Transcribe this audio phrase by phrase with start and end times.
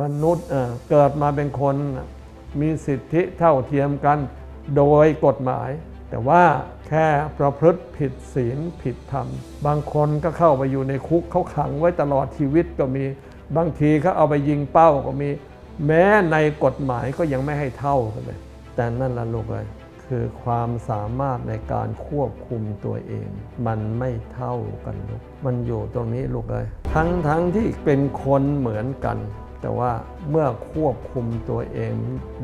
[0.00, 0.46] มนุษย์
[0.90, 1.76] เกิดมาเป็นคน
[2.60, 4.18] มีสิทธิเท่าเทียมกัน
[4.76, 5.70] โดยกฎหมาย
[6.10, 6.44] แต่ว่า
[6.88, 7.06] แค่
[7.38, 9.26] ประพฤติผิดศีลผิดธรรม
[9.66, 13.04] บางคนก็เข้าไปอยู่ในคุกเขาขังไว้ตลอดชีวิตก็มี
[13.56, 15.30] บางทีเขาเอาไปยิงเป้าก็มี
[15.86, 18.38] แม้ในกฎหมายก็ยังไม่ให้เท่ากันเลย
[18.74, 19.66] แต่นั่นละลูกเลย
[20.04, 23.28] คือความสามารถในการควบคุมตัวเอง
[23.66, 24.54] มันไม่เท่า
[24.84, 29.18] กันลูกมันอยู่ตรงนี้ลูกเลยทั้งทั้งที่เป็นคนเหมือนกัน
[29.62, 29.92] แต่ว่า
[30.30, 31.94] เมื่อควบคุมตัวเอง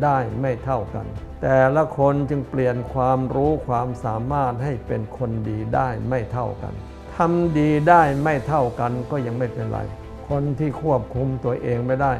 [0.02, 1.06] ได้ไม่เท่ากัน
[1.42, 6.74] แต่ละคนจึงเปลี่ยนความรู้ความสามารถให้เป็นคนดีได้ไม่เท่ากัน
[7.16, 9.80] ทำดีได้ไม่เท่ากันก็ยังไม่เป็นไร
[10.28, 12.12] คนที่ควบคุมตัวเองไม่ได้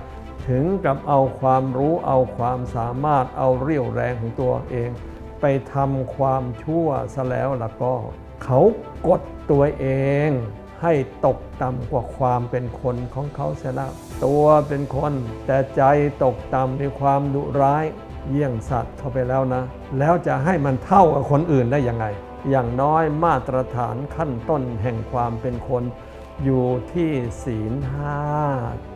[0.48, 4.90] ถึงกับเอาความรู้เอาความสามารถเอาเรี่ยวแรงของตัวเอง
[5.40, 5.44] ไป
[5.74, 7.94] ทำความชั่วซะแล้วล่ะก็
[8.44, 8.60] เขา
[9.06, 9.86] กดตัวเอ
[10.28, 10.30] ง
[10.82, 10.92] ให้
[11.26, 13.92] ตกต่ำกว่าความเป็นคนของเขาเสียแล้ว
[14.24, 15.12] ตัวเป็นคน
[15.46, 15.82] แต่ใจ
[16.24, 17.84] ตกต่ำในความดุร้าย
[18.30, 19.62] เยี่ยงสัตว์เข้าไปแล้วนะ
[19.98, 22.06] แล้วจะให้มันเท่ากับคนอื่นได้ยังไง
[22.50, 25.82] อย่างน้อยมาตรฐานขั้นต้นแห่งความเป็นคน
[26.44, 27.10] อยู่ที่
[27.44, 28.18] ศีลห้า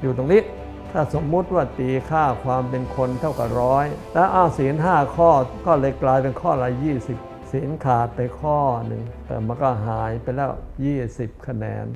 [0.00, 0.42] อยู่ตรงนี้
[0.90, 5.30] ถ้าสมมุติว่าตีค่าความเป็นคนเท่ากับร้อยแล้วอ้าศีลห้าข้อ
[5.66, 6.68] ก็เลยกลายเป็นข้อละ
[7.06, 10.50] 20 ศีลขาดไปข้อหนึ่งแต่มันก็หายไปแล้ว
[10.98, 11.86] 20 คะแนน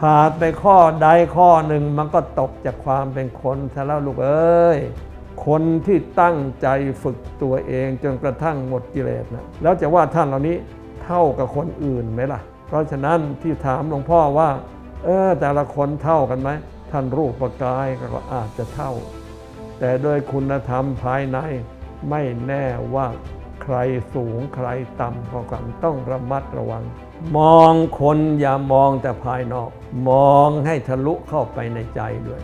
[0.00, 4.78] ขาดไปข้อใดข้อหนึ่งมันก็ตกจากความเป็นคนซะแล้วลูกเอ้ย
[5.46, 6.68] คนที่ตั้งใจ
[7.02, 10.56] ฝึกตัวเองจนกระทั่งหมดกิเลสนะแล้วจะว่าท่านเหล่านี้
[11.04, 14.50] เท่ากับคนอื่นไหมล่ะ เพราะฉะนั้นที่ถามหลวงพ่อว่า
[15.04, 16.50] เออแต่ละคนเท่ากันไหม
[16.90, 18.92] ท่านรูปประกายก็อาจจะเท่า
[19.78, 21.38] แต่โดยคุณธรรมภายใน
[22.10, 22.64] ไม่แน่
[22.94, 23.06] ว่า
[23.74, 23.76] ร
[24.14, 24.68] สูงใคร
[25.00, 26.84] ต่ำกว่ากันต้องระมัดระวัง
[27.36, 29.70] มองคนอย่ามองแต่ภายนอก
[30.08, 32.42] มองให้ทะลุเข้าไปในใจด้วย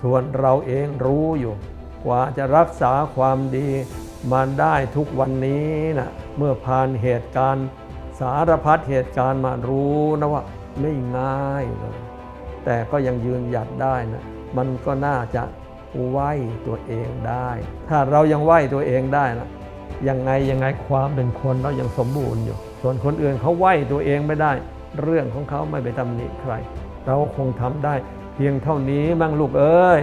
[0.00, 1.54] ส่วนเราเองรู้อยู่
[2.04, 3.68] กว่าจะรักษาความดี
[4.32, 7.66] มาได้ทุกวันนี้นะเมื่อผ่านเหตุการณ์
[8.20, 10.42] สารพัดเหตุการณ์มารู้นะว่า
[10.80, 11.98] ไม่ง่ายเลย
[12.64, 14.24] แต่ก็ยังยืนหยัดได้นะ
[14.56, 15.42] มันก็น่าจะ
[16.08, 16.18] ไหว
[16.66, 17.50] ตัวเองได้
[17.88, 19.48] ถ้าเรายังไหวตัวเองได้นะ
[20.08, 24.52] ยังไงยังไงความเป็นคนเรายังสมบูรณ์อยู่ ส่วนคนอื่นเขาไหวตัวเองไม่ได้
[25.02, 26.52] เรื่องของเขาไม่ไปตำหนิใคร
[27.06, 27.94] เราคงทำได้
[28.34, 30.02] เพียงเท่านี้มั่งลูกเอ้ย